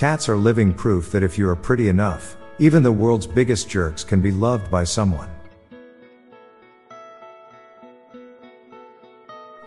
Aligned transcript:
Cats 0.00 0.30
are 0.30 0.36
living 0.36 0.72
proof 0.72 1.12
that 1.12 1.22
if 1.22 1.36
you 1.36 1.46
are 1.46 1.54
pretty 1.54 1.90
enough, 1.90 2.38
even 2.58 2.82
the 2.82 2.90
world's 2.90 3.26
biggest 3.26 3.68
jerks 3.68 4.02
can 4.02 4.22
be 4.22 4.30
loved 4.30 4.70
by 4.70 4.82
someone. 4.82 5.28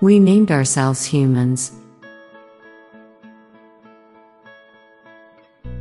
We 0.01 0.17
named 0.17 0.49
ourselves 0.49 1.05
humans. 1.05 1.73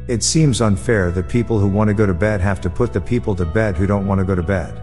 It 0.07 0.23
seems 0.23 0.61
unfair 0.61 1.11
that 1.13 1.31
people 1.31 1.59
who 1.59 1.67
want 1.67 1.89
to 1.89 1.95
go 1.95 2.05
to 2.05 2.13
bed 2.13 2.43
have 2.43 2.61
to 2.61 2.69
put 2.69 2.93
the 2.93 3.01
people 3.01 3.35
to 3.37 3.47
bed 3.47 3.75
who 3.79 3.87
don't 3.87 4.07
want 4.07 4.19
to 4.19 4.25
go 4.27 4.35
to 4.35 4.43
bed. 4.43 4.79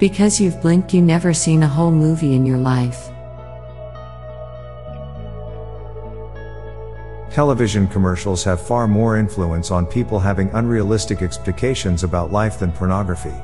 Because 0.00 0.40
you've 0.40 0.60
blinked, 0.60 0.92
you 0.92 1.00
never 1.00 1.32
seen 1.32 1.62
a 1.62 1.68
whole 1.68 1.92
movie 1.92 2.34
in 2.34 2.44
your 2.44 2.58
life. 2.58 3.10
Television 7.36 7.86
commercials 7.86 8.42
have 8.44 8.66
far 8.66 8.88
more 8.88 9.18
influence 9.18 9.70
on 9.70 9.84
people 9.84 10.18
having 10.18 10.48
unrealistic 10.54 11.20
expectations 11.20 12.02
about 12.02 12.32
life 12.32 12.58
than 12.58 12.72
pornography. 12.72 13.34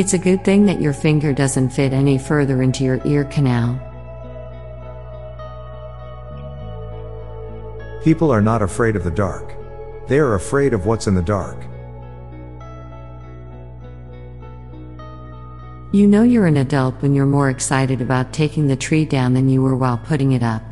It's 0.00 0.14
a 0.14 0.18
good 0.18 0.46
thing 0.46 0.64
that 0.64 0.80
your 0.80 0.94
finger 0.94 1.34
doesn't 1.34 1.68
fit 1.68 1.92
any 1.92 2.16
further 2.16 2.62
into 2.62 2.84
your 2.84 3.06
ear 3.06 3.24
canal. 3.24 3.78
People 8.02 8.30
are 8.30 8.40
not 8.40 8.62
afraid 8.62 8.96
of 8.96 9.04
the 9.04 9.10
dark. 9.10 9.54
They 10.08 10.20
are 10.20 10.36
afraid 10.36 10.72
of 10.72 10.86
what's 10.86 11.06
in 11.06 11.14
the 11.14 11.20
dark. 11.20 11.66
You 15.92 16.06
know 16.06 16.22
you're 16.22 16.46
an 16.46 16.58
adult 16.58 17.02
when 17.02 17.16
you're 17.16 17.26
more 17.26 17.50
excited 17.50 18.00
about 18.00 18.32
taking 18.32 18.68
the 18.68 18.76
tree 18.76 19.04
down 19.04 19.34
than 19.34 19.48
you 19.48 19.60
were 19.60 19.74
while 19.74 19.98
putting 19.98 20.32
it 20.32 20.42
up. 20.42 20.62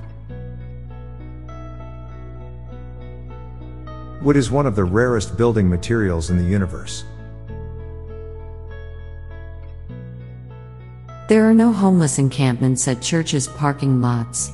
Wood 4.22 4.36
is 4.36 4.48
one 4.48 4.64
of 4.64 4.76
the 4.76 4.84
rarest 4.84 5.36
building 5.36 5.68
materials 5.68 6.30
in 6.30 6.38
the 6.38 6.44
universe. 6.44 7.02
There 11.28 11.50
are 11.50 11.54
no 11.54 11.72
homeless 11.72 12.20
encampments 12.20 12.86
at 12.86 13.02
churches' 13.02 13.48
parking 13.48 14.00
lots. 14.00 14.52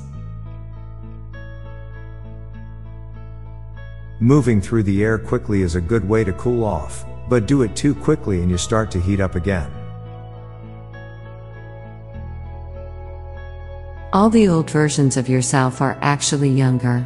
Moving 4.18 4.62
through 4.62 4.84
the 4.84 5.04
air 5.04 5.18
quickly 5.18 5.60
is 5.60 5.74
a 5.74 5.80
good 5.82 6.08
way 6.08 6.24
to 6.24 6.32
cool 6.32 6.64
off, 6.64 7.04
but 7.28 7.46
do 7.46 7.60
it 7.60 7.76
too 7.76 7.94
quickly 7.94 8.40
and 8.40 8.50
you 8.50 8.56
start 8.56 8.90
to 8.92 9.00
heat 9.00 9.20
up 9.20 9.34
again. 9.34 9.70
All 14.14 14.30
the 14.30 14.46
old 14.46 14.70
versions 14.70 15.16
of 15.16 15.28
yourself 15.28 15.80
are 15.80 15.98
actually 16.00 16.48
younger. 16.48 17.04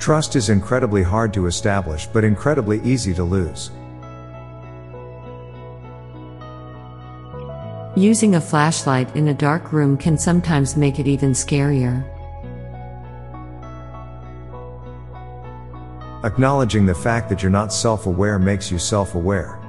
Trust 0.00 0.34
is 0.34 0.48
incredibly 0.48 1.04
hard 1.04 1.32
to 1.34 1.46
establish 1.46 2.08
but 2.08 2.24
incredibly 2.24 2.80
easy 2.82 3.14
to 3.14 3.22
lose. 3.22 3.70
Using 7.94 8.34
a 8.34 8.40
flashlight 8.40 9.14
in 9.14 9.28
a 9.28 9.34
dark 9.34 9.72
room 9.72 9.96
can 9.96 10.18
sometimes 10.18 10.76
make 10.76 10.98
it 10.98 11.06
even 11.06 11.34
scarier. 11.34 12.02
Acknowledging 16.24 16.86
the 16.86 16.96
fact 16.96 17.28
that 17.28 17.44
you're 17.44 17.50
not 17.52 17.72
self 17.72 18.06
aware 18.06 18.40
makes 18.40 18.72
you 18.72 18.78
self 18.80 19.14
aware. 19.14 19.61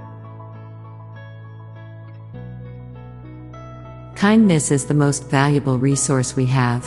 Kindness 4.16 4.72
is 4.72 4.85
the 4.85 4.94
most 4.94 5.29
valuable 5.29 5.79
resource 5.79 6.35
we 6.35 6.46
have. 6.46 6.85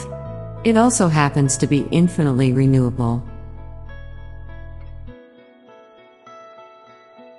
It 0.64 0.76
also 0.76 1.09
happens 1.09 1.56
to 1.59 1.66
be 1.66 1.87
infinitely 1.91 2.53
renewable. 2.53 3.22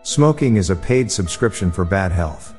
Smoking 0.03 0.55
is 0.55 0.69
a 0.69 0.75
paid 0.75 1.11
subscription 1.11 1.71
for 1.71 1.83
bad 1.83 2.11
health. 2.11 2.53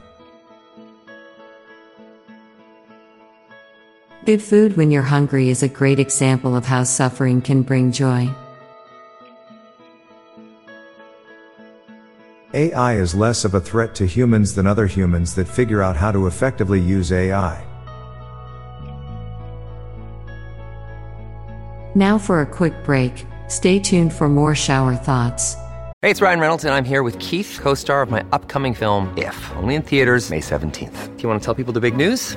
Good 4.24 4.42
food 4.42 4.76
when 4.76 4.90
you're 4.90 5.02
hungry 5.02 5.48
is 5.48 5.62
a 5.62 5.68
great 5.68 5.98
example 5.98 6.54
of 6.54 6.66
how 6.66 6.82
suffering 6.82 7.40
can 7.40 7.62
bring 7.62 7.92
joy. 7.92 8.28
AI 12.58 12.94
is 12.96 13.14
less 13.14 13.44
of 13.44 13.54
a 13.54 13.60
threat 13.60 13.94
to 13.94 14.04
humans 14.04 14.56
than 14.56 14.66
other 14.66 14.88
humans 14.88 15.32
that 15.36 15.46
figure 15.46 15.80
out 15.80 15.94
how 15.94 16.10
to 16.10 16.26
effectively 16.26 16.80
use 16.80 17.12
AI. 17.12 17.64
Now 21.94 22.18
for 22.18 22.40
a 22.40 22.46
quick 22.46 22.74
break. 22.82 23.24
Stay 23.46 23.78
tuned 23.78 24.12
for 24.12 24.28
more 24.28 24.56
shower 24.56 24.96
thoughts. 24.96 25.54
Hey, 26.02 26.10
it's 26.10 26.20
Ryan 26.20 26.40
Reynolds, 26.40 26.64
and 26.64 26.74
I'm 26.74 26.84
here 26.84 27.04
with 27.04 27.16
Keith, 27.20 27.60
co 27.62 27.74
star 27.74 28.02
of 28.02 28.10
my 28.10 28.24
upcoming 28.32 28.74
film, 28.74 29.16
If, 29.16 29.36
only 29.54 29.76
in 29.76 29.82
theaters, 29.82 30.28
May 30.28 30.40
17th. 30.40 31.16
Do 31.16 31.22
you 31.22 31.28
want 31.28 31.40
to 31.40 31.44
tell 31.44 31.54
people 31.54 31.72
the 31.72 31.80
big 31.80 31.96
news? 31.96 32.36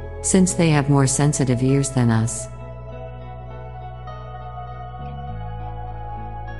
since 0.21 0.53
they 0.53 0.69
have 0.69 0.89
more 0.89 1.07
sensitive 1.07 1.63
ears 1.63 1.89
than 1.89 2.09
us. 2.09 2.47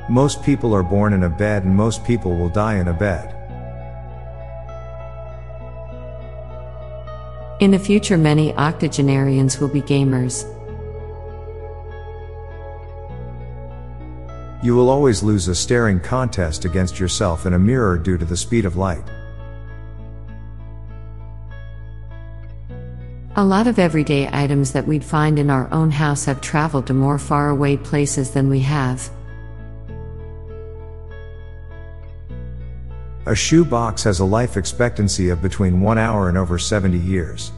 Most 0.10 0.44
people 0.44 0.74
are 0.74 0.84
born 0.84 1.14
in 1.14 1.24
a 1.24 1.30
bed 1.30 1.64
and 1.64 1.76
most 1.76 2.04
people 2.04 2.36
will 2.36 2.50
die 2.50 2.76
in 2.76 2.88
a 2.88 2.94
bed. 2.94 3.38
In 7.62 7.70
the 7.70 7.80
future, 7.80 8.18
many 8.18 8.54
octogenarians 8.56 9.60
will 9.60 9.68
be 9.68 9.82
gamers. 9.82 10.46
You 14.64 14.76
will 14.76 14.90
always 14.90 15.24
lose 15.24 15.48
a 15.48 15.56
staring 15.56 16.00
contest 16.00 16.66
against 16.66 17.00
yourself 17.00 17.46
in 17.46 17.54
a 17.54 17.60
mirror 17.60 17.98
due 17.98 18.18
to 18.18 18.26
the 18.26 18.36
speed 18.36 18.66
of 18.66 18.78
light. 18.78 19.04
A 23.38 23.46
lot 23.46 23.66
of 23.66 23.80
everyday 23.80 24.28
items 24.34 24.74
that 24.74 24.86
we'd 24.86 25.06
find 25.06 25.40
in 25.40 25.50
our 25.50 25.72
own 25.72 25.90
house 25.90 26.26
have 26.26 26.42
traveled 26.42 26.88
to 26.88 26.94
more 26.94 27.18
faraway 27.18 27.78
places 27.78 28.32
than 28.32 28.50
we 28.50 28.60
have. 28.60 29.10
A 33.26 33.34
shoe 33.34 33.64
box 33.64 34.04
has 34.04 34.20
a 34.20 34.26
life 34.26 34.58
expectancy 34.58 35.30
of 35.30 35.42
between 35.42 35.80
one 35.80 35.98
hour 35.98 36.28
and 36.28 36.38
over 36.38 36.58
70 36.58 36.98
years. 36.98 37.54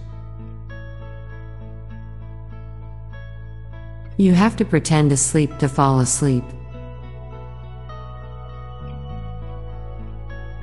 You 4.18 4.34
have 4.34 4.56
to 4.58 4.66
pretend 4.66 5.10
to 5.10 5.18
sleep 5.18 5.58
to 5.58 5.68
fall 5.68 6.02
asleep. 6.02 6.44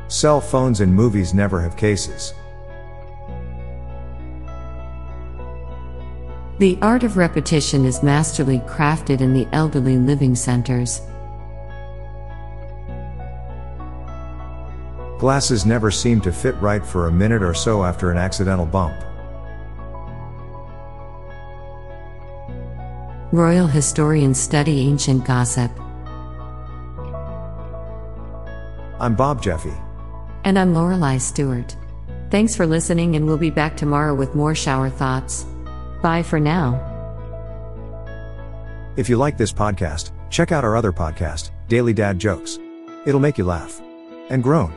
Cell 0.07 0.41
phones 0.41 0.81
in 0.81 0.95
movies 0.95 1.35
never 1.35 1.61
have 1.61 1.77
cases. 1.77 2.33
The 6.61 6.79
art 6.83 7.05
of 7.05 7.17
repetition 7.17 7.87
is 7.87 8.03
masterly 8.03 8.59
crafted 8.59 9.23
in 9.23 9.33
the 9.33 9.49
elderly 9.51 9.97
living 9.97 10.35
centers. 10.35 11.01
Glasses 15.19 15.65
never 15.65 15.91
seem 15.91 16.21
to 16.21 16.31
fit 16.31 16.55
right 16.57 16.85
for 16.85 17.07
a 17.07 17.11
minute 17.11 17.43
or 17.43 17.55
so 17.55 17.83
after 17.83 18.11
an 18.11 18.19
accidental 18.19 18.67
bump. 18.67 18.95
Royal 23.33 23.67
historians 23.67 24.39
study 24.39 24.81
ancient 24.81 25.25
gossip. 25.25 25.71
I'm 29.01 29.15
Bob 29.17 29.43
Jeffy. 29.43 29.73
And 30.45 30.59
I'm 30.59 30.75
Lorelei 30.75 31.17
Stewart. 31.17 31.75
Thanks 32.31 32.55
for 32.55 32.67
listening, 32.67 33.17
and 33.17 33.25
we'll 33.25 33.39
be 33.39 33.49
back 33.49 33.79
tomorrow 33.79 34.15
with 34.15 34.35
more 34.35 34.55
shower 34.55 34.91
thoughts. 34.91 35.47
Bye 36.03 36.23
for 36.23 36.41
now. 36.41 36.87
If 38.97 39.09
you 39.09 39.17
like 39.17 39.37
this 39.37 39.53
podcast, 39.53 40.11
check 40.31 40.53
out 40.53 40.65
our 40.65 40.77
other 40.77 40.93
podcast, 40.93 41.51
Daily 41.69 41.93
Dad 41.93 42.19
Jokes. 42.19 42.59
It'll 43.07 43.21
make 43.21 43.39
you 43.39 43.45
laugh 43.45 43.81
and 44.31 44.43
groan. 44.43 44.73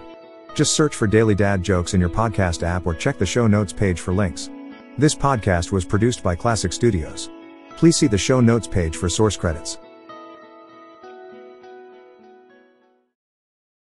Just 0.56 0.74
search 0.74 0.96
for 0.96 1.08
Daily 1.08 1.36
Dad 1.36 1.64
Jokes 1.64 1.94
in 1.94 2.00
your 2.00 2.10
podcast 2.10 2.64
app 2.64 2.86
or 2.86 2.94
check 2.94 3.18
the 3.18 3.26
show 3.26 3.48
notes 3.48 3.74
page 3.74 4.00
for 4.00 4.14
links. 4.14 4.50
This 4.98 5.16
podcast 5.16 5.72
was 5.72 5.84
produced 5.84 6.22
by 6.22 6.36
Klassic 6.36 6.74
Studios. 6.74 7.30
Please 7.78 7.98
see 7.98 8.08
the 8.08 8.18
show 8.18 8.40
notes 8.40 8.68
page 8.68 8.96
for 8.96 9.10
source 9.10 9.36
credits. 9.36 9.78